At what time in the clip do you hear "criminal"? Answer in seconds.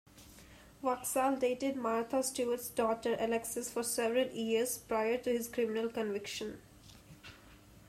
5.47-5.89